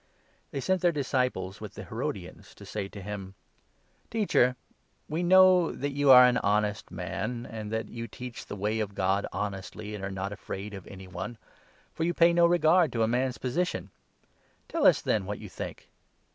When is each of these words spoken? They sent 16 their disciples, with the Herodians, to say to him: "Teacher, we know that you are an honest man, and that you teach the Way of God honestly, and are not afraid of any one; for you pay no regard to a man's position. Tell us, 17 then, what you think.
They 0.49 0.59
sent 0.61 0.79
16 0.79 0.79
their 0.87 0.91
disciples, 0.91 1.61
with 1.61 1.75
the 1.75 1.83
Herodians, 1.83 2.55
to 2.55 2.65
say 2.65 2.87
to 2.87 3.03
him: 3.03 3.35
"Teacher, 4.09 4.55
we 5.07 5.21
know 5.21 5.71
that 5.71 5.91
you 5.91 6.09
are 6.09 6.25
an 6.25 6.39
honest 6.39 6.89
man, 6.89 7.45
and 7.45 7.71
that 7.71 7.87
you 7.87 8.07
teach 8.07 8.47
the 8.47 8.55
Way 8.55 8.79
of 8.79 8.95
God 8.95 9.27
honestly, 9.31 9.93
and 9.93 10.03
are 10.03 10.09
not 10.09 10.31
afraid 10.33 10.73
of 10.73 10.87
any 10.87 11.05
one; 11.07 11.37
for 11.93 12.03
you 12.03 12.15
pay 12.15 12.33
no 12.33 12.47
regard 12.47 12.91
to 12.93 13.03
a 13.03 13.07
man's 13.07 13.37
position. 13.37 13.91
Tell 14.67 14.87
us, 14.87 15.03
17 15.03 15.11
then, 15.13 15.27
what 15.27 15.37
you 15.37 15.49
think. 15.49 15.91